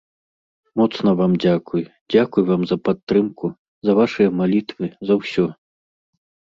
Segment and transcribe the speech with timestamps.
[0.79, 1.83] Моцна вам дзякуй,
[2.15, 3.45] дзякуй вам за падтрымку,
[3.91, 5.45] за вашыя малітвы, за ўсё.